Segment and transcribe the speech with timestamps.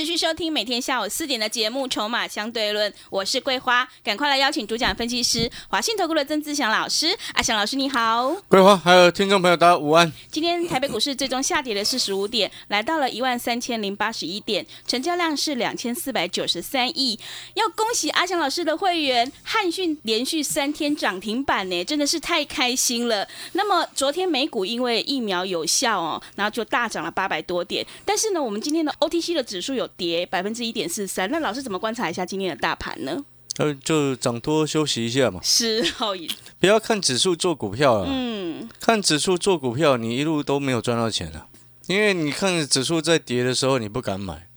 [0.00, 7.14] 持续收听每天下午四点的节目《筹码相对论》，我是桂花，赶快来邀请主讲分析师华信投顾的曾志祥老师。
[7.34, 10.10] 阿祥老师你好，桂花还有听众朋友大家午安。
[10.30, 17.20] 今天台北股市最终下跌了四十五点，来到了一万三千零八十一点，成交量是两千四百九十三亿。
[17.52, 23.28] 要恭喜阿祥老师的会员汉讯连续三天涨停板呢，真的是太开心了。
[23.52, 31.30] 那么昨天美股因为疫苗有效哦，然后就大涨了八百多点，但是呢，我们今天的 OTC 的指数有跌百分之一点四三。
[31.30, 33.24] 那老师怎么观察一下今天的大盘呢？
[33.58, 36.12] 呃，就涨多休息一下嘛，是好，
[36.58, 38.06] 不要看指数做股票了。
[38.08, 41.46] 嗯，看指数做股票，你一路都没有赚到钱啊，
[41.86, 44.48] 因为你看指数在跌的时候你不敢买，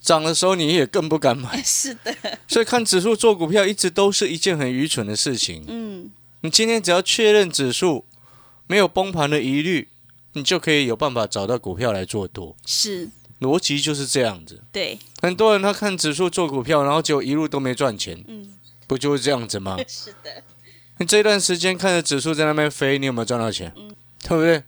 [0.00, 2.14] 涨的时候你也更不敢买， 是的，
[2.46, 5.64] 所以看指数做股票一直都是一件很愚蠢的事情。
[5.66, 6.10] 嗯，
[6.42, 8.04] 你今天只要确认指数
[8.68, 9.88] 没有崩盘的疑虑，
[10.34, 13.08] 你就可以有办法找到股票来做多，是
[13.40, 14.62] 逻辑就是这样子。
[14.72, 18.54] 对，很多人他看指数做股票，然后就一路都没赚钱，嗯，
[18.86, 19.76] 不就是这样子吗？
[19.88, 20.42] 是的，
[20.98, 23.72] 你这段时间看着指数在那边飞，你有没有赚到钱？
[24.22, 24.62] 对不对？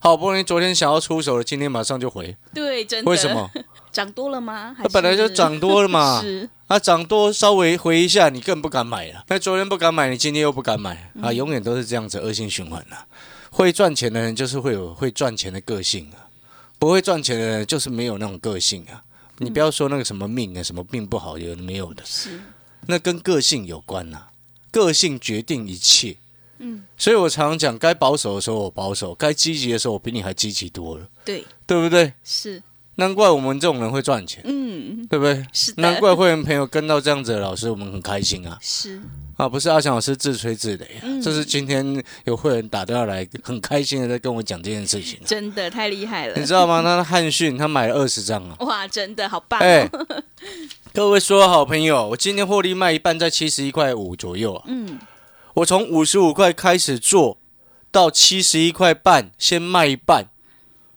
[0.00, 3.10] 好不容易昨天想要出手了，今天马上就回，对，真的。
[3.10, 3.50] 为什么？
[3.92, 4.74] 涨多了吗？
[4.76, 9.24] 它本来就涨多了嘛，是 啊，涨多稍微回一下，你更不敢买了。
[9.28, 13.06] 那昨天不敢买，你今天又不敢买啊，永远都是这样子恶性循环啊。
[13.50, 16.27] 会赚钱的人就是会有会赚钱的个性啊，
[16.78, 19.04] 不会赚钱的人就是没有那种个性啊。
[19.38, 22.40] 你不要说那个什么命啊，什么病不好，有没有的，是，
[22.86, 24.26] 那跟个性有关呐、
[24.70, 26.16] 个性决定一切。
[26.58, 32.12] 嗯，所以我常常讲，该保守的时候我保守，该积极的时候我比你还积极多了，对，对不对？
[32.24, 32.60] 是，
[32.98, 35.46] 难怪我们这种人会赚钱，嗯，对不对？
[35.52, 38.58] 是的，难怪会员朋友跟到这样子的老师，我们很开心啊！
[38.60, 39.00] 是，
[39.36, 45.24] 啊，不是阿翔老师自吹自擂啊，嗯这是今天有会员打电话来，很开心的在跟我讲这件事情、啊。
[45.24, 46.82] 真的太厉害了你，知道吗？
[46.82, 48.56] 他的汉讯他买了二十张啊！
[48.58, 50.22] 哇，真的好棒、哎、哦，
[50.92, 54.64] 各位说好朋友，我今天获利卖一半，在七十一块五左右啊。
[54.66, 54.98] 嗯，
[55.54, 57.38] 我从五十五块开始做，
[57.92, 60.26] 到七十一块半，先卖一半，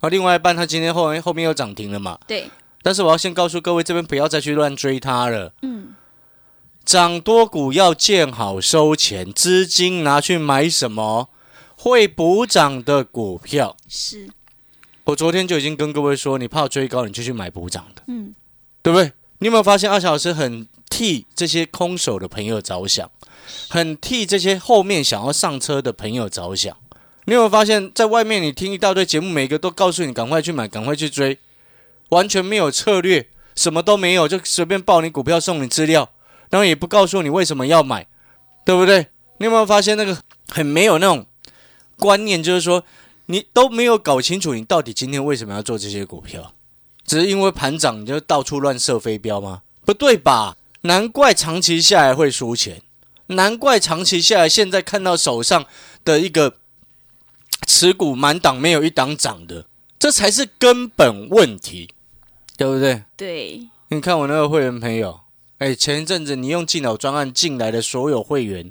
[0.02, 2.20] 啊，另外一半它今天后面后面又涨停了嘛。
[2.28, 2.50] 对，
[2.82, 5.54] 但是我要先告诉各位，这边不要再去乱追它了。
[5.62, 5.96] 嗯，
[6.84, 11.30] 涨多股要见好收钱，资金拿去买什么
[11.78, 13.78] 会补涨的股票。
[13.88, 14.30] 是，
[15.06, 18.34] 我昨天就已经跟各位说，你怕追高，你就去买补涨的，嗯，
[18.82, 19.14] 对不对？
[19.38, 23.10] 你有没有发现阿小老师很替这些空手的朋友着想，
[23.70, 26.76] 很替这些后面想要上车的朋友着想？
[27.26, 31.38] 你有没有发现，在外面你听一大堆节目，每个都告诉你赶快去买，赶快去追，
[32.10, 36.10] 完全没有策略，什么都没有，就随便报你股票送你资料，
[36.50, 38.08] 然后也不告诉你为什么要买，
[38.66, 39.08] 对不对？
[39.38, 40.18] 你有没有发现那个
[40.50, 41.26] 很没有那种
[41.98, 42.84] 观念，就是说
[43.28, 46.54] 你都没有搞清楚你到底今天为什么要做这些股票，
[47.06, 49.62] 只是因为盘涨你就到处乱射飞镖吗？
[49.86, 50.58] 不对吧？
[50.82, 52.82] 难怪长期下来会输钱，
[53.28, 55.66] 难怪长期下来现在看到手上
[56.04, 56.56] 的一个
[57.68, 59.66] 持股满档没有一档涨的，
[60.00, 61.90] 这才是根本问题，
[62.58, 63.04] 对不对？
[63.16, 65.20] 对，你看我那个会员朋友，
[65.60, 68.70] 哎，前一阵子你用进脑专案进来的所有会员，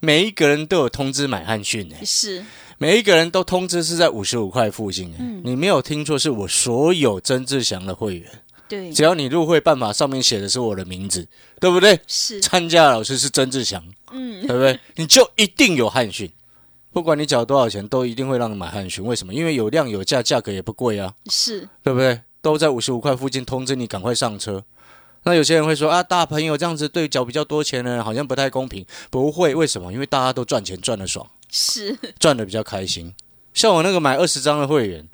[0.00, 2.44] 每一个人都有通知买汉讯的，是，
[2.78, 5.16] 每一个人都通知是在五十五块附近的。
[5.18, 5.40] 嗯。
[5.44, 8.30] 你没有听错，是我所有曾志祥的会员，
[8.68, 11.26] 对，只要你入会办法上面写的是我的名字，
[11.58, 11.98] 对不对？
[12.06, 13.82] 是，参加的老师是曾志祥，
[14.12, 14.78] 嗯，对不对？
[14.96, 16.30] 你就一定有汉讯，
[16.96, 19.04] 不管你缴多少钱，都一定会让你买汉巡。
[19.04, 19.34] 为什么？
[19.34, 21.12] 因为有量有价，价格也不贵啊。
[21.26, 22.22] 是，对不对？
[22.40, 24.64] 都在五十五块附近通知你赶快上车。
[25.24, 28.82] 那有些人会说啊，大朋友这样子对缴比较多钱的人好像不太公平。
[29.10, 29.92] 不会，为什么？
[29.92, 33.12] 因为大家都赚钱赚的爽，是，赚的比较开心。
[33.52, 35.06] 像我那个买二十张的会员，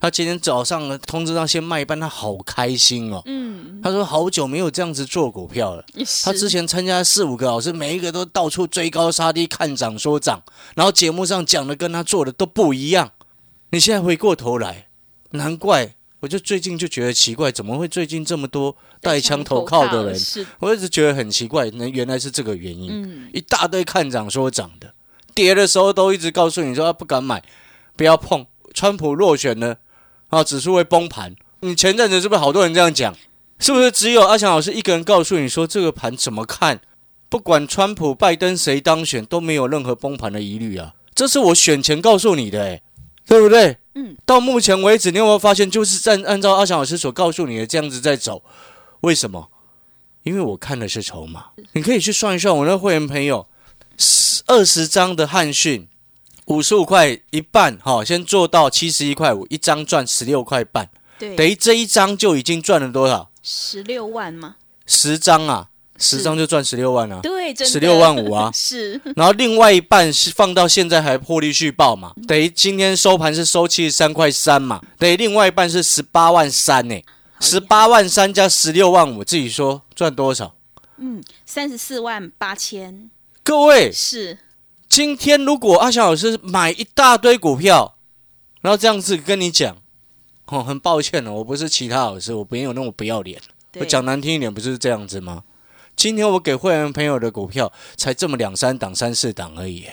[0.00, 3.22] 他今天早上通知他先卖一半，他好开心哦。
[3.26, 5.84] 嗯，他说好久没有这样子做股票了。
[6.22, 10.42] 他之前参加四五个老师，每一个都到处追高杀低，看涨说涨，
[10.76, 13.10] 然后节目上讲的跟他做的都不一样。
[13.70, 14.86] 你现在回过头来，
[15.30, 20.18] 难怪我就最近就觉得奇怪，怎么会最近这么多带枪投靠的人？
[20.18, 22.90] 是，我一直觉得很奇怪，那原来是这个原因。
[22.92, 24.94] 嗯，一大堆看涨说涨的，
[25.34, 27.42] 跌的时候都一直告诉你说、他、不敢买，
[27.96, 28.46] 不要碰。
[28.74, 29.78] 川普落选了，
[30.28, 31.34] 啊，指数会崩盘。
[31.60, 33.14] 你前阵子是不是好多人这样讲？
[33.58, 36.80] 是不是只有阿强老师一个人告诉你说这个盘怎么看？
[37.28, 40.94] 不管川普、拜登谁当选，都没有任何崩盘的疑虑啊！
[41.14, 42.80] 这是我选前告诉你的，哎，
[43.26, 43.76] 对不对？
[43.96, 44.16] 嗯。
[44.24, 48.42] 到目前为止，你有没有发现，就是按按照阿强老师所告诉你的这样子在走？
[49.00, 49.50] 为什么？
[50.22, 51.46] 因为我看的是筹码。
[51.72, 53.46] 你可以去算一算，我那会员朋友，
[54.46, 55.88] 二十张的汉讯，
[56.48, 63.30] 五十五块一半，哈，先做到七十一块五，一张赚十六块半，对，等于这一张就已经赚了多少？
[63.42, 64.56] 十六万吗？
[64.86, 65.68] 十张啊，
[65.98, 68.50] 十张就赚十六万啊，对，十六万五啊。
[68.56, 77.02] 是，然后另外一半是放到现在还获利续报嘛，等于今天收盘是收七十三块三嘛，等于另外一半是十八万三呢，
[77.40, 80.54] 十八万三加十六万五，自己说赚多少？
[80.96, 83.10] 嗯，三十四万八千。
[83.42, 84.38] 各位，是
[84.88, 87.96] 今天如果阿翔老师买一大堆股票，
[88.62, 89.76] 然后这样子跟你讲，
[90.46, 93.40] 哦，很抱歉哦，我不是其他老师，我没有那么不要脸。
[93.74, 95.44] 我讲难听一点，不是这样子吗？
[95.94, 99.84] 今天我给会员朋友的股票才这么两三档、三四档而已，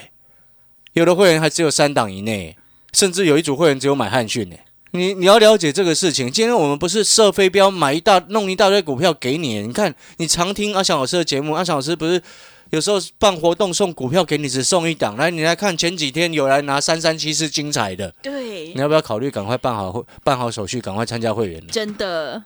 [0.94, 2.56] 有的会员还只有三档以内，
[2.92, 4.56] 甚至有一组会员只有买汉讯呢。
[4.92, 6.30] 你你要了解这个事情。
[6.30, 12.22] 今天我们不是设飞镖买一大弄一大堆股票给你，你看你常听阿翔老师的节目，阿翔老师不是
[12.70, 15.16] 有时候办活动送股票给你，只送一档。
[15.16, 21.68] 来，你来看前几天有来拿三三七是精彩的，对，你要不要考虑赶快办好会办好手续，赶快参加会员了？
[21.70, 22.42] 真的，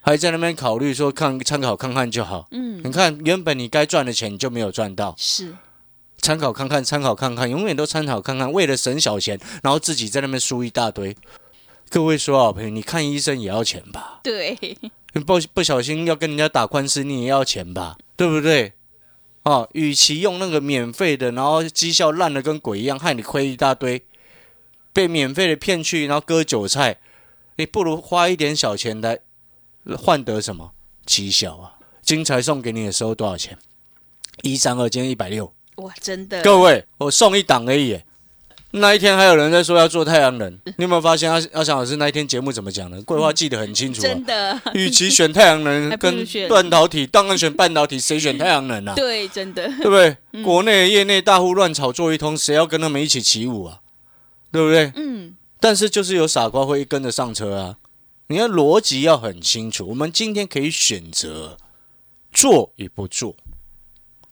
[0.00, 2.48] 还在那边考虑说看参考看看就好。
[2.50, 5.54] 嗯，你看原本你该赚的钱你就没有赚到，是
[6.18, 11.16] 参考看看，参考看看，永远都参考看看，为了省小钱，然后自己在那边输一大堆。
[11.88, 14.20] 各位说好朋友，你看医生也要钱吧？
[14.22, 14.56] 对，
[15.26, 17.96] 不不小心要跟人家打官司，你也要钱吧？
[18.16, 18.72] 对不对？
[19.42, 24.02] 哦，与其用那个免费的，然后绩效烂的跟鬼一样，害你亏一大堆，
[24.92, 26.98] 被免费的骗去，然后割韭菜，
[27.56, 29.18] 你不如花一点小钱来
[29.96, 30.72] 换得什么
[31.06, 31.78] 绩效啊？
[32.02, 33.56] 金财送给你的时候多少钱？
[34.42, 35.52] 一三二，今天一百六。
[35.76, 38.06] 哇，真的，各位，我送一档而已耶。
[38.72, 43.02] 那一天还有人在说要做太阳能，你有没有发现阿阿翔老师那一天节目怎么讲的？
[43.02, 44.02] 规划记得很清楚、啊。
[44.02, 48.94] 真的，与其选太阳能 跟半导体，当然选半导体，谁选太阳能啊？
[48.96, 50.16] 对，真的，对不对？
[50.44, 53.80] 国内业内大户乱炒作一通，谁要跟他们一起起舞啊？
[54.52, 54.92] 对不对？
[54.94, 57.76] 嗯，但是就是有傻瓜会跟着上车啊！
[58.28, 59.88] 你看逻辑要很清楚。
[59.88, 61.56] 我们今天可以选择
[62.32, 63.34] 做与不做，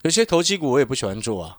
[0.02, 1.58] 有些投机股我也不喜欢做啊，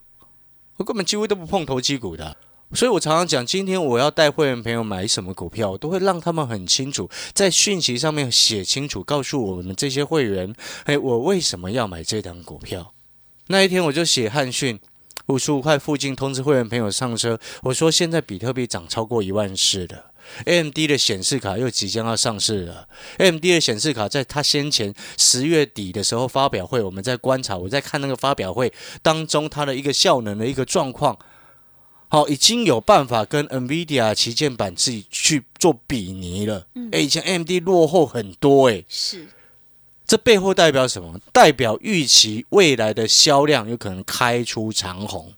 [0.78, 2.36] 我根本几乎都不碰投机股的啊、
[2.74, 12.94] 所以我常常讲，今天我要带会员朋友买什么股票，我都会让他们很清楚，在讯息上面写清楚，告诉我们这些会员，哎，我为什么要买这档股票。
[13.48, 14.80] 那一天我就写汉讯
[15.26, 20.12] 五十五块附近通知会员朋友上车，我说现在比特币涨超过一万四了。
[20.46, 22.88] AMD 的显示卡又即将要上市了。
[23.18, 31.18] AMD 的显示卡在它先前十月底的时候发表会，我们在观察，我在看那个发表会当中它的一个效能的一个状况。
[32.10, 36.66] 好，已经有办法跟 NVIDIA 旗舰版自己去做比拟了。
[36.74, 39.28] 嗯哎、以前 AMD 落后很多哎、是
[40.08, 41.20] 这背后代表什么？
[41.32, 45.32] 代表预期未来的销量有可能开出长虹。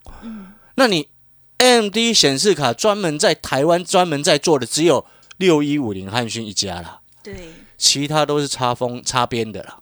[0.75, 1.09] 那你
[1.57, 7.35] AMD 显示卡专门在台湾专门在做的只有六一五零汉讯一家啦，对
[7.77, 9.79] 其他都是插风插边的啦，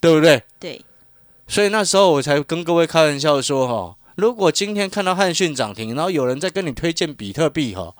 [0.00, 0.42] 对不对？
[0.58, 0.82] 对，
[1.46, 7.94] 所以那时候我才跟各位开玩笑说哈，如果今天看到汉讯涨停，然后有人在跟你推荐比特币哈，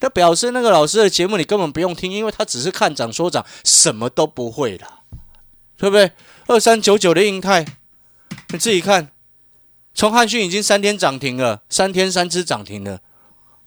[0.00, 5.00] 那表示那个老师的节目你根本不用听，因为他只是看涨说涨，什么都不会啦，
[5.76, 6.12] 对不对？
[6.48, 7.64] 二三九九的印泰，
[8.48, 9.10] 你自己看，
[9.94, 13.00] 从汉讯已经三天涨停了，三天三只涨停了，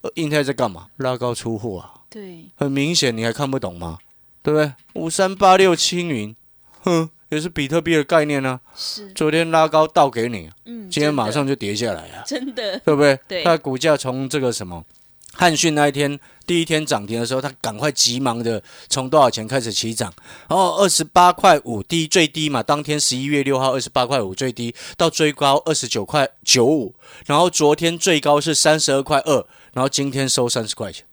[0.02, 0.88] 呃印泰在干嘛？
[0.98, 3.98] 拉高出货啊，对，很明显你还看不懂吗？
[4.42, 4.72] 对不对？
[4.92, 6.36] 五三八六青云，
[6.82, 13.18] 哼，也是比特币的概念呢、是，昨天拉高倒给你，嗯，今天马上就跌下来啊，真的，对不对？
[13.26, 13.44] 对。
[13.44, 14.84] 它股价从这个什么
[15.32, 20.12] 汉讯那一天第一天涨停的时候，它赶快急忙的从多少钱开始起涨，
[20.48, 26.94] 然后二十八块五低最低嘛，当天十一月六号二十八块五最低，到最高二十九块九五，
[27.26, 31.04] 然后昨天最高是三十二块二，然后今天收三十块钱。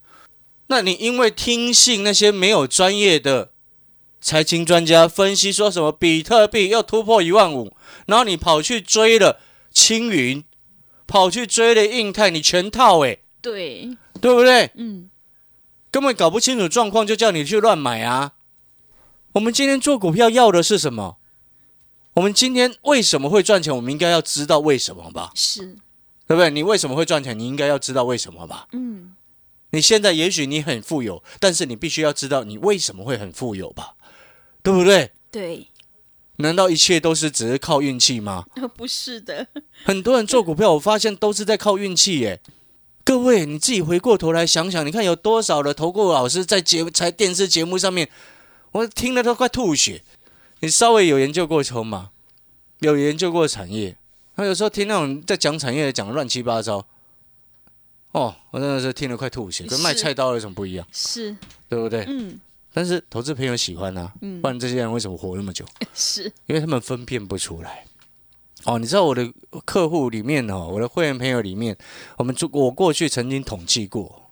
[0.68, 3.50] 那你因为听信那些没有专业的
[4.24, 7.76] 财经专家分析说什么比特币要突破一万五，
[8.06, 9.38] 然后你跑去追了
[9.70, 10.42] 青云，
[11.06, 14.70] 跑去追了印泰，你全套诶、对，对不对？
[14.76, 15.10] 嗯，
[15.90, 18.32] 根本搞不清楚状况，就叫你去乱买啊！
[19.32, 21.18] 我们今天做股票要的是什么？
[22.14, 23.76] 我们今天为什么会赚钱？
[23.76, 25.76] 我们应该要知道为什么吧，是，
[26.26, 26.48] 对不对？
[26.48, 27.38] 你为什么会赚钱？
[27.38, 28.68] 你应该要知道为什么吧。
[28.72, 29.14] 嗯，
[29.72, 33.93] 你现在也许你很富有，但是你必须要知道你为什么会很富有吧，
[34.64, 35.12] 对不对？
[35.30, 35.68] 对，
[36.36, 38.44] 难道一切都是只是靠运气吗？
[38.74, 39.46] 不是的，
[39.84, 42.40] 很多人做股票，我发现都是在靠运气耶。
[43.04, 48.08] 各位，你自己回过头来想想，你看有多少的投顾老师在节在电视节目上面，
[48.72, 50.02] 我听了都快吐血。
[50.60, 52.08] 你稍微有研究过筹码，
[52.78, 53.94] 有研究过产业，
[54.34, 56.86] 他有时候听那种在讲产业的讲的乱七八糟，
[58.12, 60.86] 哦，我真的是听了快吐血，跟卖菜刀有什么不一样？
[60.90, 61.36] 是，
[61.68, 62.06] 对不对？
[62.08, 62.40] 嗯，
[62.76, 65.64] 但是投资朋友喜欢啊，嗯不然这些人为什么活那么久？
[65.94, 67.86] 是，因为他们分辨不出来。
[68.64, 69.32] 哦，你知道我的
[69.64, 71.76] 客户里面哦，我的会员朋友里面，
[72.16, 74.22] 我们做我过去曾经统计过，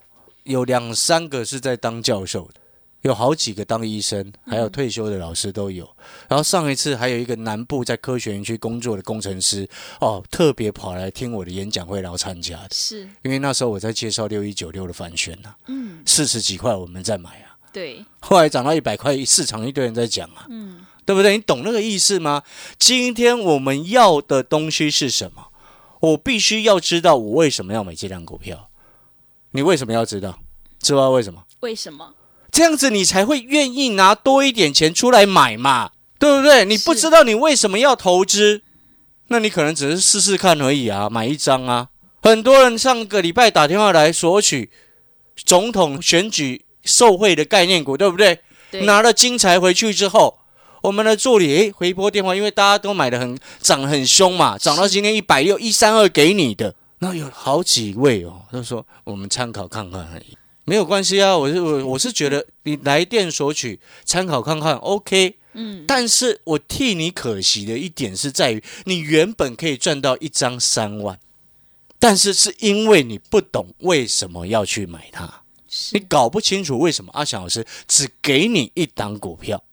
[0.42, 2.54] 有两三个是在当教授的，
[3.02, 5.88] 有好几个当医生，还有退休的老师都有。
[6.28, 9.68] 然后上一次还有一个南部在科学园区工作的工程师，
[10.00, 12.68] 哦，特别跑来听我的演讲会，然后参加的。
[12.72, 21.36] 是，因为那时候我在介绍六一九六的反旋呐、嗯，四十几块我们在买啊，对，后来涨到一百块，市场一堆人在讲啊，嗯，对不对？
[21.36, 22.42] 你懂那个意思吗？
[22.78, 25.48] 今天我们要的东西是什么？
[26.00, 28.68] 我必须要知道我为什么要买这张股票。
[29.52, 30.38] 你为什么要知道？
[30.80, 31.44] 知道为什么？
[31.60, 32.14] 为什么？
[32.50, 36.64] 这样子你才会愿意拿多一点钱出来买嘛，对不对？
[36.66, 38.62] 你不知道你为什么要投资，
[39.28, 41.88] 那你可能只是试试看而已啊，买一张啊。
[42.22, 44.70] 很多人上个礼拜打电话来索取
[45.36, 48.38] 总统选举受贿的概念股，对不对？
[48.70, 50.38] 对，拿了金财回去之后，
[50.82, 65.36] 我们的助理诶回拨电话，因为大家都买的很涨很凶嘛，涨到今天一百六一三二给你的，那有好几位哦，他说我们参考看看而已，没有关系啊，我是我我是觉得你来电索取参考看看，OK。
[65.54, 71.18] 嗯，但是我替你可惜的一点是在于，你原本可以赚到一张三万，
[71.98, 75.41] 但是是因为你不懂为什么要去买它。
[75.74, 79.64] 是你，搞不清楚为什么阿翔老师只给你一档股票，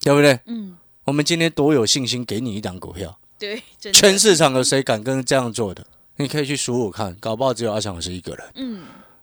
[0.00, 0.40] 对不对？
[0.46, 5.86] 嗯，我们今天多有信心给你一档股票，对，真的全市场有谁敢跟这样做的？
[6.16, 8.82] 你可以去数数看，搞不好只有阿翔老师一个人，嗯，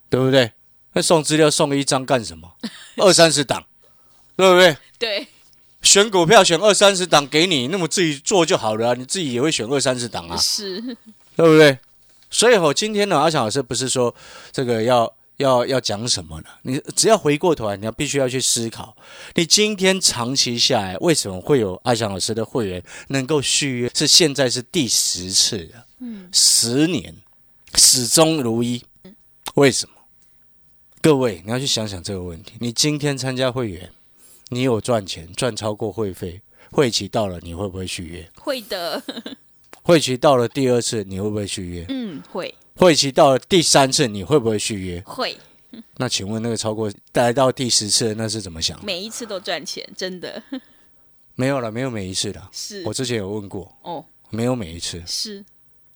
[0.10, 0.50] 对不对？
[0.94, 2.50] 那送资料送一张干什么？
[2.96, 3.62] 二三十档，
[4.38, 4.78] 对不对？
[4.98, 5.28] 对，
[5.82, 10.82] 选股票选二三十档给你，那么自己做就好了啊，你自己也会选二三十档啊，是，
[11.36, 11.78] 对不对？
[12.32, 14.14] 所以我今天呢，阿强老师不是说
[14.52, 16.50] 这个要要要讲什么呢？
[16.64, 18.96] 你只要回过头来，你要必须要去思考，
[19.36, 23.92] 你今天长期下来，为什么会有阿翔老师的会员能够续约？
[23.96, 27.16] 是现在是第十次了，嗯，十年
[27.76, 28.84] 始终如一，
[29.56, 29.96] 为什么？
[31.02, 32.56] 各位，你要去想想这个问题。
[32.60, 33.90] 你今天参加会员，
[34.50, 36.42] 你有赚钱，赚超过会费，
[36.72, 38.30] 会期到了，你会不会续约？
[38.36, 39.02] 会的，
[39.82, 41.86] 会期到了第二次，你会不会续约？
[41.88, 42.54] 嗯，会，
[42.86, 45.02] 会期到了第三次，你会不会续约？
[45.06, 45.38] 会，
[45.98, 48.84] 那请问那个超过来到第十次的那是怎么想？
[48.86, 50.42] 每一次都赚钱，真的。
[51.36, 52.42] 没有了，没有每一次的。
[52.54, 52.82] 是。
[52.86, 55.04] 我之前有问过，哦，没有每一次。
[55.06, 55.44] 是，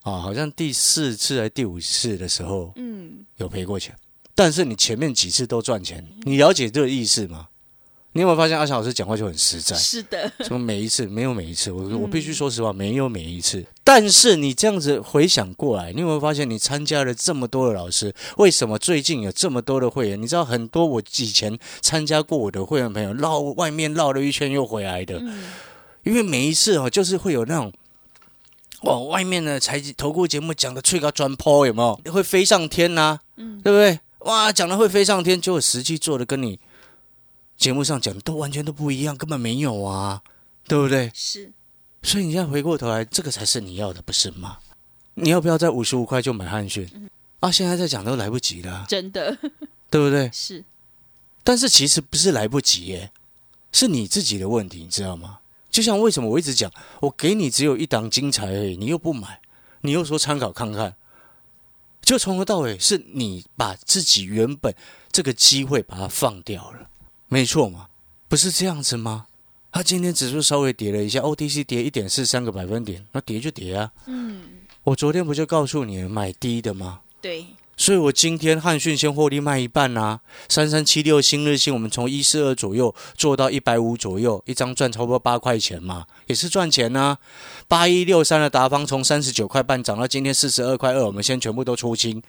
[0.02, 3.96] 啊，好像第四次还第五次的时候嗯，有赔过钱，
[4.36, 7.48] 但是你前面几次都赚钱，你了解这个意思吗？
[8.14, 9.76] 你有没有发现阿翔老师讲话就很实在？
[9.76, 13.66] 是的，什么每一次没有每一次，我嗯我必须说实话，没有每一次。
[13.84, 20.22] 但是你这样子回想过来，你有没有发现你参加了这么多的老师，为什么最近有这么多的会员？
[20.22, 25.46] 你知道很多我以前参加过我的会员朋友绕外面绕了一圈又回来的，嗯，
[26.04, 27.74] 因为每一次哦，就是会有那种。
[28.84, 33.98] 哇，外面的财投顾节目讲的最高专抛有没有会飞上天呐、嗯对不对？
[34.30, 36.60] 哇，讲的会飞上天，结果实际做的跟你
[37.58, 40.22] 节目上讲的都完全都不一样，根本没有啊，
[40.68, 41.12] 对不对？
[41.14, 41.52] 是，
[42.02, 44.58] 所以你现在回过头来，这个才是你要的，不是吗？
[45.16, 47.10] 你要不要在五十五块就买汉讯？
[47.40, 49.38] 啊，现在再讲都来不及了，真的
[49.90, 50.30] 对不对？
[50.34, 50.64] 是，
[51.44, 53.12] 但是其实不是来不及耶，
[53.72, 55.40] 是你自己的问题，你知道吗？
[55.70, 59.42] 就像为什么我一直讲，我给你只有一档精彩而已，你又不买，
[59.82, 60.96] 你又说参考看看，
[62.02, 64.74] 就从头到尾是你把自己原本
[65.12, 66.90] 这个机会把它放掉了，
[67.34, 67.88] 没错嘛？
[68.28, 69.26] 不是这样子吗？
[69.72, 73.90] 它今天指数稍微跌了一下，OTC 跌一点四三个百分点，那跌就跌啊。
[74.06, 74.44] 嗯，
[74.84, 77.00] 我昨天不就告诉你了买低的吗？
[77.20, 87.18] 对，所以我今天汉讯先获利卖一半啦、三三七六新日新，我们从一四二左右做到一百五左右，一张赚差不多八块钱嘛，也是赚钱呐、
[87.68, 92.22] 八一六三的达方从三十九块半涨到今天四十二块二，我们先全部都出清。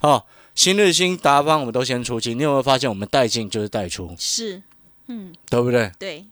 [0.00, 4.62] 哦，新日新、达方我们都先出清，你有没有发现我们带进就是带出，是，
[5.06, 5.90] 嗯，对不对？
[5.98, 6.26] 对，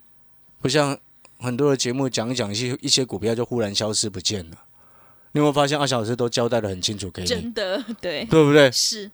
[0.60, 0.98] 不像
[1.38, 4.56] 很多的节目讲一讲一些一些股票就忽然消失不见了。
[5.32, 8.72] 你有没有发现阿小老师都交代的很清楚给你，真的，对，对不对？
[8.72, 9.04] 是，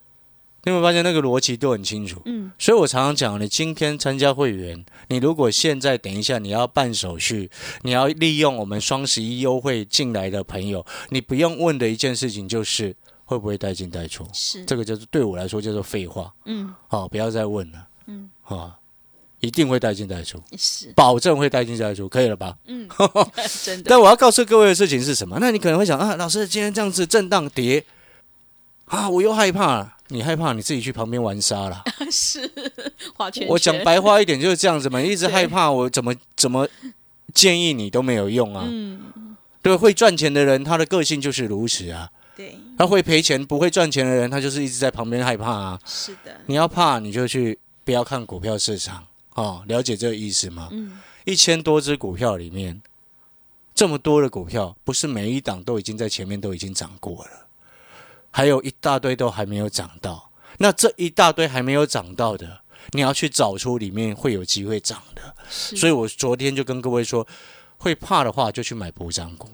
[0.62, 2.22] 你有没有发现那个逻辑都很清楚？
[2.24, 7.50] 嗯，所以我常常讲，你今天参加会员，你如果现在等一下你要办手续，
[7.82, 16.32] 你要利用我们双十一优惠进来的朋友，你不用问的一件事情就是会不会带进带出，是，这个就是对我来说叫做废话。
[16.44, 17.88] 嗯好、不要再问了。
[18.06, 18.76] 嗯，啊、
[19.40, 22.56] 一定会带进带出，是，保证会带进带出，可以了吧？
[22.66, 22.88] 嗯，
[23.64, 25.38] 真的但我要告诉各位的事情是什么？
[25.40, 27.84] 那你可能会想啊，老师今天这样子震荡跌
[28.86, 29.90] 啊，我又害怕了。
[30.08, 31.82] 你害怕，你自己去旁边玩沙了。
[32.12, 32.48] 是
[33.16, 36.68] 画圈圈，我讲白话一点就是这样子嘛，一直 害怕，我怎么怎么
[37.32, 38.66] 建议你都没有用啊。
[38.68, 42.10] 嗯，对，会赚钱的人，他的个性就是如此啊。
[42.36, 45.80] 对，他会赔钱、不会赚钱的人，他就是一直在旁边害怕啊。
[45.86, 50.68] 是的，你要怕，你就去不要看股票市场哦，了解这个意思吗？
[50.72, 52.82] 嗯，一千多只股票里面，
[53.74, 57.46] 这么多的股票，不是每一档都已经在前面都已经涨过了，
[58.30, 60.30] 还有一大堆都还没有涨到。
[60.58, 62.60] 那这一大堆还没有涨到的，
[62.90, 65.34] 你要去找出里面会有机会涨的。
[65.48, 67.26] 所以我昨天就跟各位说，
[67.76, 69.48] 会怕的话就去买补涨股。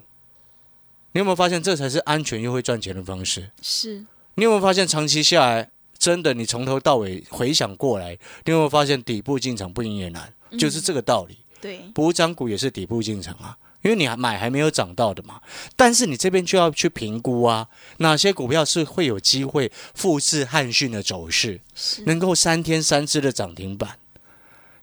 [1.12, 3.50] 你有没有发现，这才是安全又会赚钱的方式？
[3.60, 4.04] 是，
[4.36, 8.10] 你有没有发现，长期下来，真的你从头到尾回想过来，
[8.44, 11.38] 你有没有发现底部进场不赢也难，就是这个道理。
[11.60, 15.40] 对，补涨股也是底部进场啊，因为你还买还没有涨到的嘛。
[15.76, 21.60] 但是你这边就要去评估啊，哪些股票是会有机会复制汉讯的走势，
[22.06, 23.98] 能够三天三只的涨停板。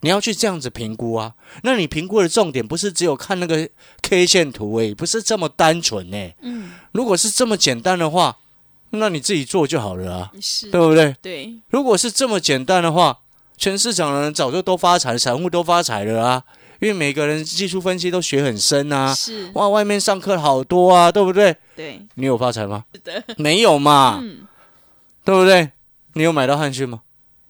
[0.02, 3.68] 你要去这样子评估啊，那你评估的重点不是只有看那个
[4.02, 6.32] K 线图诶，不是这么单纯呢。
[6.42, 8.38] 嗯，如果是这么简单的话，
[8.92, 10.32] 那你自己做就好了啊，
[10.72, 11.16] 对不对？
[11.22, 13.20] 对，如果是这么简单的话，
[13.58, 16.44] 全市场的人早就都发财，散户都发财了啊！
[16.80, 21.56] 因为每个人技术分析都学很深啊，是，哇，外面上课好多啊，对不对？
[21.76, 22.86] 对，你有发财吗？
[22.94, 24.48] 是的，没有嘛，嗯，
[25.26, 25.72] 对不对？
[26.14, 27.02] 你有买到汉讯吗？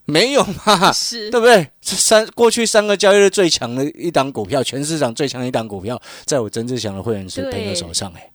[0.10, 1.70] 没有嘛，是，对不对？
[1.82, 8.32] 这三过去三个交易日最强的一档股票，全市场最强的一档股票，在我曾志祥的会员朋友手上哎、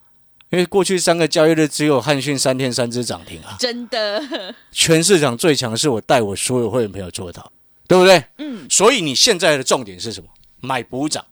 [0.51, 4.23] 因为过去三个交易日只有汉讯三天三只涨停啊，真的，
[4.71, 7.51] 全市场最强是我带我所有会员朋友做到，
[7.89, 8.23] 对不对？
[8.37, 10.29] 嗯，所以你现在的重点是什么？
[10.61, 11.25] 买补涨。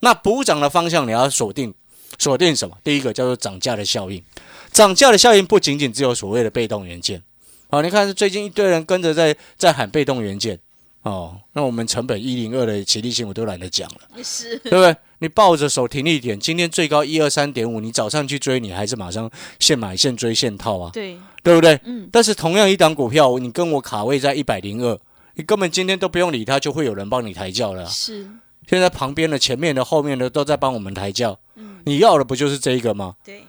[0.00, 1.72] 那补涨的方向你要锁定，
[2.18, 2.76] 锁定什么？
[2.84, 4.22] 第一个叫做涨价的效应。
[4.70, 7.22] 涨价的效应不仅仅只有所谓的被动元件。
[7.70, 10.58] 好，你看最近一堆人跟着在在喊被动元件。
[11.02, 14.94] 哦，那我们成本一零二的起立性我都懒得讲了，是，对不对？
[15.20, 21.80] 你抱着手停利点，今天最高一二三点五，你早上去追，你还是马上现买现追现套啊，对，对不对？
[21.84, 24.98] 嗯，但是同样一档股票，你跟我卡位在一百零二，
[25.34, 28.28] 你根本今天都不用理它，就会有人帮你抬轿了啊、是，
[28.66, 31.38] 现在旁边的、前面的、后面的都在帮我们抬轿，
[31.84, 33.14] 你要的不就是这一个吗？
[33.24, 33.44] 对，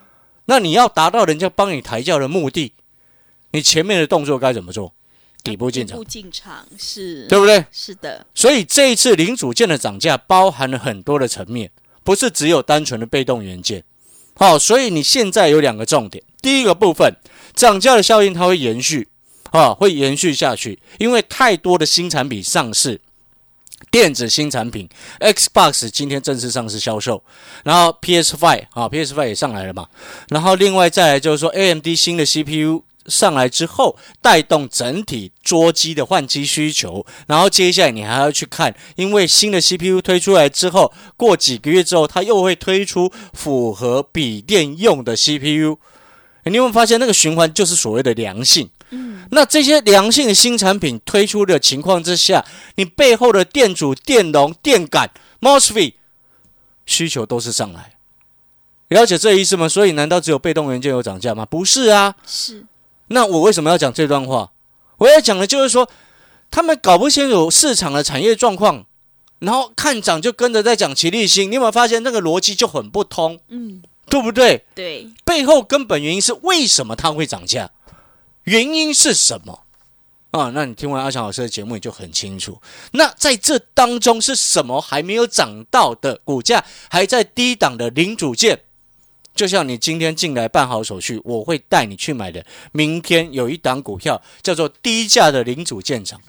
[0.45, 2.73] 那你要达到人家帮你抬轿的目的，
[3.51, 4.93] 你前面的动作该怎么做？
[5.43, 7.65] 底部进场不，进场是，对不对？
[7.71, 11.71] 是的，所以这一次零组件的涨价包含了很多的层面，
[12.03, 13.83] 不是只有单纯的被动元件。
[14.35, 17.15] 好，所以你现在有两个重点，第一个部分，
[17.53, 19.07] 涨价的效应它会延续，
[19.51, 22.99] 啊，会延续下去，因为太多的新产品上市。
[23.91, 24.87] 电子新产品
[25.19, 27.23] ，Xbox 今天正式上市销售，
[27.63, 29.87] 然后 PS Five 啊，PS Five 也上来了嘛，
[30.27, 45.79] 然后另外再来就是说 AMD 新的 CPU 上来之后，带动整体桌机的换机需求，然后接下来你还要去看，因为新的 CPU 推出来之后，过几个月之后，它又会推出符合笔电用的 CPU。
[46.45, 48.69] 你有没有发现那个循环就是所谓的良性？
[48.91, 52.43] 嗯，那这些良性的新产品推出的情况之下，
[52.75, 55.93] 你背后的电阻、电容、电感、MOSFET
[56.87, 57.97] 需求都是上来，
[58.87, 59.69] 了解这意思吗？
[59.69, 61.45] 所以难道只有被动元件有涨价吗？
[61.45, 62.65] 不是啊，是，
[63.09, 64.51] 那我为什么要讲这段话？
[64.97, 65.89] 我要讲的就是说，
[66.49, 68.85] 他们搞不清楚市场的产业状况，
[69.39, 74.65] 然后看涨就跟着在讲齐立新，你有没有发现那个逻辑就很不通，嗯，对不对？
[74.75, 77.69] 对，背后根本原因是为什么它会涨价？
[78.43, 79.61] 原因是什么？
[80.31, 82.61] 啊，那你听完阿强老师的节目，你就很清楚。
[82.91, 88.61] 那在这当中是什么还没有涨到的股价还在低档的零组件？
[89.39, 92.45] 就像你今天进来办好手续，我会带你去买的。
[92.73, 96.19] 明天有一档股票叫做低价的零组件厂，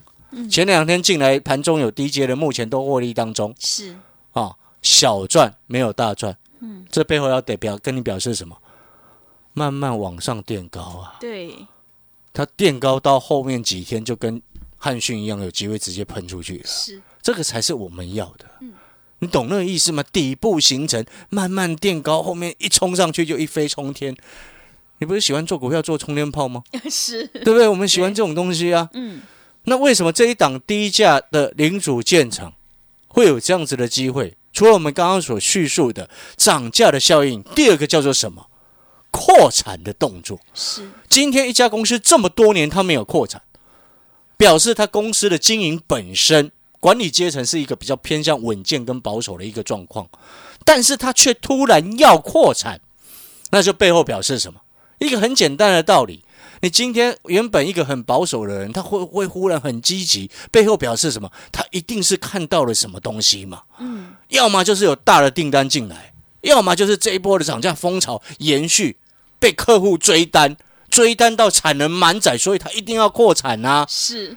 [0.49, 3.96] 前两天进来盘中有低阶的，目前都获利当中是，
[4.31, 6.37] 啊，小赚没有大赚。
[6.61, 8.57] 嗯，这背后要得表跟你表示什么？
[9.55, 11.66] 慢慢往上垫高啊，对，
[12.33, 14.40] 它垫高到后面几天就跟
[14.77, 16.64] 汉逊一样，有机会直接喷出去了。
[16.64, 18.46] 是，这个才是我们要的。
[19.20, 20.02] 你懂那个意思吗？
[20.12, 24.14] 底部形成，慢慢垫高，后面一冲上去就一飞冲天。
[24.98, 26.62] 你不是喜欢做股票做充电炮吗？
[26.90, 27.66] 是，对不对？
[27.66, 28.88] 我们喜欢这种东西啊。
[28.92, 29.22] 嗯，
[29.64, 32.52] 那为什么这一档低价的领主建厂
[33.09, 34.37] 会有这样子的机会？
[34.52, 38.46] 除了我们刚刚所叙述的涨价的效应，第二个叫做什么？
[39.11, 40.38] 扩产的动作。
[40.54, 43.42] 是，今天一家公司这么多年它没有扩产，
[44.37, 50.09] 表示它公司的经营本身管理阶层是一个比较偏向稳健跟保守的一个状况，
[50.64, 52.81] 但是他却突然要扩产，
[53.51, 54.61] 那就背后表示什么？
[54.99, 56.25] 一个很简单的道理。
[56.62, 61.31] 你今天原本一个很保守的人，他会会忽然很积极，背后表示什么？
[61.51, 63.62] 他一定是看到了什么东西嘛？
[63.79, 66.12] 嗯，要么就是有大的订单进来，
[66.43, 68.99] 要么就是这一波的涨价风潮延续，
[69.38, 70.55] 被客户追单，
[70.90, 73.87] 追单到产能满载，所以他一定要扩产啊。
[73.88, 74.37] 是，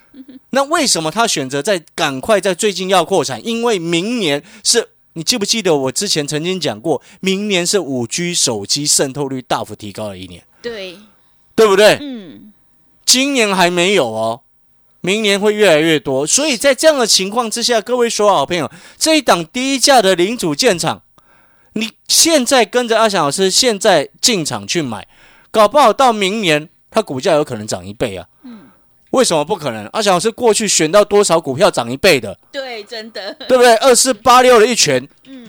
[0.51, 3.45] 那为什么他选择在赶快在最近要扩产？
[3.45, 10.97] 因为明年是你记不记得我之前曾经讲过，明年是五 G 手机渗透率大幅提高的一年，对，
[11.55, 11.97] 对不对？
[11.99, 12.53] 嗯，
[13.05, 14.41] 今年还没有哦，
[15.01, 16.25] 明年会越来越多。
[16.25, 21.03] 所以在这样的情况之下，各位所有好朋友，这一档低价的零组件厂，
[21.73, 25.07] 你现在跟着阿翔老师现在进场去买，
[25.53, 28.27] 搞不好到明年它股价有可能涨一倍啊。
[28.43, 28.71] 嗯
[29.11, 29.85] 为什么不可能？
[29.93, 33.75] 阿翔老师过去选到多少股票涨一倍的，对，真的，对不对？
[33.75, 35.47] 二四八六的一拳，嗯，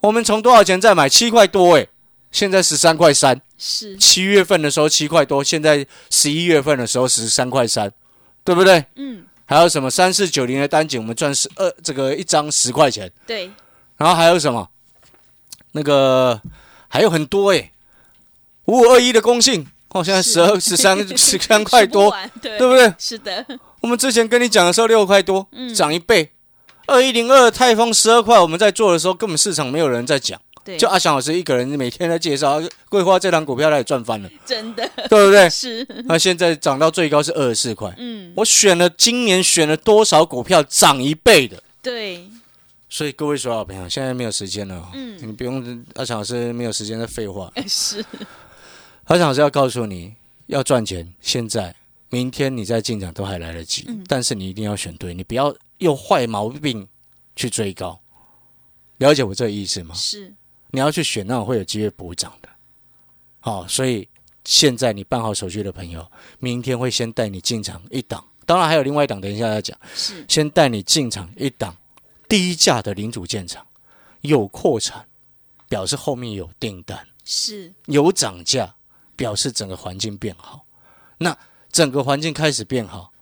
[0.00, 1.08] 我们从多少钱再买？
[1.08, 1.88] 七块多诶，
[2.30, 3.40] 现在十三块三。
[3.56, 7.90] 是，七月份的时候七块多，现在十一月份的时候十三块三，
[8.44, 8.84] 对不对？
[8.96, 13.50] 嗯，还有什么三四九零的单井，我们赚十二这个一张十块钱，对，
[13.96, 14.68] 然后还有什么？
[15.72, 16.38] 那个
[16.88, 17.72] 还有很多诶，
[18.68, 19.66] 五五二一的公信。
[19.90, 22.92] 哦，现在十二十三 十三块多，对，对不对？
[22.98, 23.42] 是的，
[23.80, 25.74] 我们之前跟你讲的时候六块多，嗯。
[25.74, 26.30] 涨一倍。
[26.86, 34.86] 二一零二泰丰十二块，我们在做的时候根本市场没有人在讲，对，就阿翔老师一个人每天在介绍桂花这档股票，他也赚翻了，真的。
[35.08, 35.48] 对不对？
[35.50, 37.94] 是，那现在涨到最高是二十四块。
[37.96, 41.62] 嗯，我选了今年选了多少股票涨一倍的？
[41.82, 42.28] 对，
[42.90, 45.18] 所以各位所有朋友，现在没有时间了哦，嗯。
[45.20, 47.50] 你不用阿强老师没有时间在废话。
[47.66, 48.04] 是，
[49.08, 50.14] 阿强老师要告诉你，
[50.48, 51.74] 要赚钱，现在、
[52.10, 56.86] 明天你再进场都还来得及，嗯但是你一定要选对，你不要用坏毛病
[57.34, 57.98] 去追高。
[58.98, 59.94] 了解我这个意思吗？
[59.94, 60.34] 是，
[60.72, 62.50] 你要去选那种会有机会补涨的。
[63.40, 64.06] 好、所以
[64.44, 66.06] 现在你办好手续的朋友，
[66.38, 69.78] 明天会先带你进场一档，当然还有另外一档，等一下再讲。
[69.94, 71.74] 是，先带你进场一档
[72.28, 73.66] 低价的零组件厂，
[74.20, 75.06] 有扩产，
[75.66, 78.74] 表示后面有订单；是，有涨价，
[79.18, 80.64] 表示整个环境变好。
[81.18, 81.36] 那
[81.72, 83.12] 整个环境开始变好，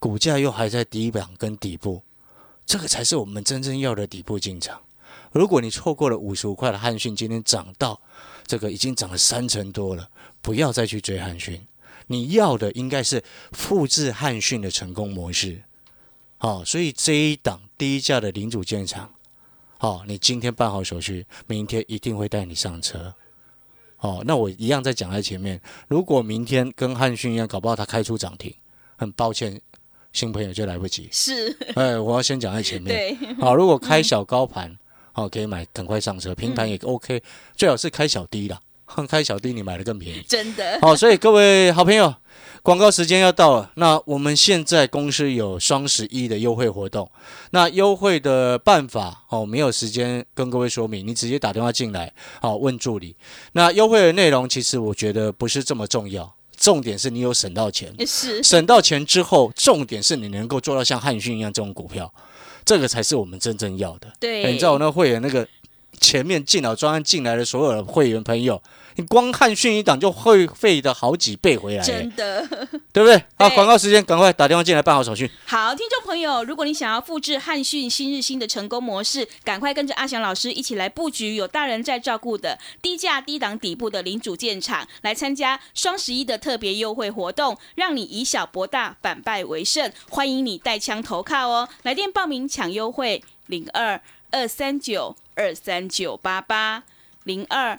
[0.00, 2.02] 股价又还在低档跟底部，
[2.66, 4.80] 这个才是我们真正要的底部进场。
[5.30, 8.00] 如果你错过了五十五块的汉讯，今天涨到
[8.46, 10.10] 这个已经涨了三成多了，
[10.42, 11.64] 不要再去追汉讯。
[12.08, 15.62] 你要的应该是复制汉讯的成功模式。
[16.36, 19.14] 好、所以这一档低价的领主建厂，
[19.78, 23.14] 好、你今天办好手续，明天一定会带你上车。
[24.04, 25.58] 哦，那我一样再讲在前面。
[25.88, 28.54] 如果明天跟汉讯一样，搞不好它开出涨停，
[28.96, 29.58] 很抱歉，
[30.12, 31.08] 新朋友就来不及。
[31.10, 33.16] 是，哎，我要先讲在前面。
[33.18, 34.76] 对，好，如果开小高盘，
[35.12, 36.34] 好、可以买，赶快上车。
[36.34, 37.22] 平盘也 OK，、
[37.56, 38.60] 最好是开小低啦，
[39.06, 40.22] 开小弟你买的更便宜。
[40.28, 42.14] 真的，好，所以各位好朋友，
[42.62, 43.70] 广告时间要到了。
[43.76, 47.10] 那我们现在公司有双十一的优惠活动，
[47.50, 53.16] 那优惠的办法哦，没有时间跟各位说明，你直接打电话进来，好问助理。
[53.52, 57.94] 那优惠的内容其实我觉得不是这么重要，重点是你有省到钱。
[58.06, 62.12] 是，省到钱之后，重点是你能够做到像汉讯一样这种股票，
[62.64, 64.12] 这个才是我们真正要的。
[64.20, 65.46] 对，哎你知道我那会员那个
[66.00, 68.60] 前面进脑专案进来的所有的会员朋友，
[68.96, 72.46] 你光汉讯一档就会费的好几倍回来，真的。
[72.92, 73.16] 对不对？
[73.36, 75.30] 好，对广告时间，赶快打电话进来办好手续。
[75.46, 89.90] 好，听众朋友，如果你想要复制汉讯新日新的成功模式，赶快跟着阿翔老师一起来布局有大人在照顾的低价低档底部的零组件厂，来参加双十一的特别优惠活动，让你以小博大，反败为胜。
[90.08, 91.68] 欢迎你带枪投靠哦！
[91.82, 96.84] 来电报名抢优惠，零二二三九二三九八八
[97.24, 97.78] 零二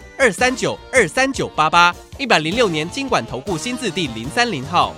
[0.21, 4.95] 二三九二三九八八，一百零六年经管投顾新字第零三零号。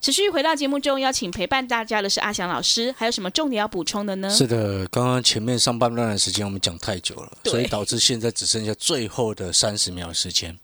[0.00, 4.30] 持续回到节目中，邀请陪伴大家的是阿翔老师，还有什么重点要补充的呢？
[4.30, 10.56] 是的，刚刚前面上半段的时间我们讲太久了，所以导致现在只剩下最后的三十秒时间。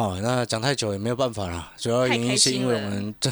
[0.00, 3.30] 哦，那讲太久也没有办法啦，主要原因是因为我们真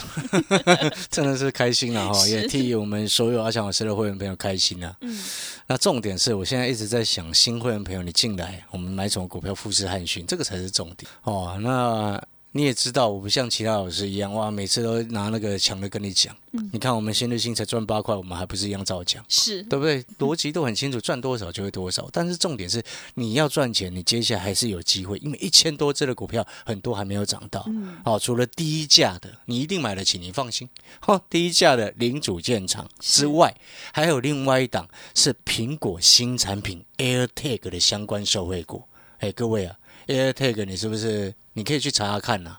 [1.11, 4.95] 真的是开心了哈，也替我们所有阿强老师的会员朋友开心了。
[5.01, 5.19] 嗯，
[5.67, 11.57] 那重点是我现在一直在想，新会员朋友你进来，我们买什么股票富士汉逊，这个才是重点哦。
[11.63, 12.23] 那
[12.59, 16.35] 你也知道，我不像其他老师一样哇，每次都拿那个强的跟你讲。
[16.73, 19.25] 你看我们新日新才赚八块，我们还不是一样照讲。
[19.29, 20.03] 是对不对？
[20.19, 22.09] 逻辑都很清楚，赚多少就会多少。
[22.13, 22.83] 但是重点是，
[23.15, 27.63] 你要赚钱，你接下来还是有机会，因为一千多只的股票很多还没有涨到。
[27.69, 30.69] 嗯哦，除了低价的，你一定买得起，你放心。
[31.07, 33.55] 哦，低价的零组件厂之外，
[33.93, 38.83] 还有另外一档是苹果新产品 AirTag 的相关受惠股。
[39.19, 39.77] 哎，各位啊
[40.07, 41.35] ，AirTag 你是不是？
[41.55, 42.57] 你可以去查查看呐、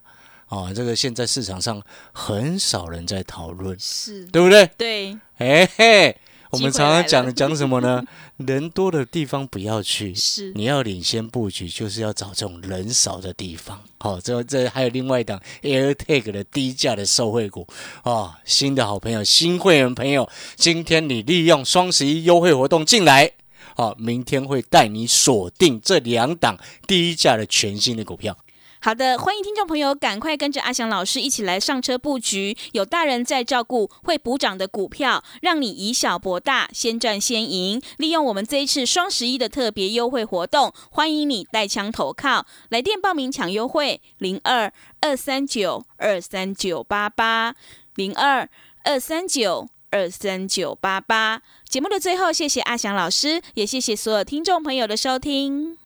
[0.50, 4.69] 哦，这个现在市场上很少人在讨论，是，对不对？
[4.78, 6.17] 对，哎嘿，
[6.50, 8.04] 我们常常讲讲什么呢？
[8.45, 13.82] 人多的地方不要去，是你要领先布局，就是要找这种人少的地方。
[14.00, 17.65] 好、这这还有另外一档 AirTag 的低价的受惠股
[18.04, 23.32] 哦，新的好朋友、新会员朋友，今天你利用双十一优惠活动进来。
[23.80, 28.38] 好、明天会带你锁定这两档低价的全新的股票。
[28.82, 37.82] 好的，欢迎听众朋友赶快跟着阿翔老师一起来上车布局，有大人在照顾，会补涨的股票，让你以小博大，先赚先赢。
[37.96, 47.56] 利用我们这一次双十一的特别优惠活动，欢迎你带枪投靠，来电报名抢优惠，零二二三九二三九八八，
[47.96, 48.50] 零二
[48.84, 49.70] 二三九。
[49.91, 51.41] 二三九八八。
[51.67, 55.78] 节目的最后，谢谢阿翔老师，也谢谢所有听众朋友的收听。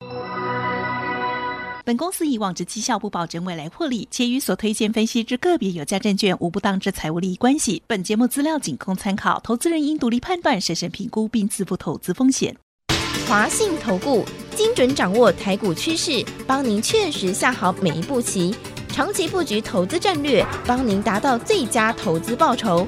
[1.86, 7.84] 本公司以往之绩效不保证未来获利，且与所推荐分析之个别有价证券无不当之财务利益关系。
[7.86, 12.56] 本节目资料仅供参考，投资人应独立判断、审慎评估并自负投资风险。
[13.28, 18.56] 华信投顾精准掌握台股趋势，帮您确实下好每一步棋，
[18.88, 22.88] 长期布局投资战略，帮您达到最佳投资报酬。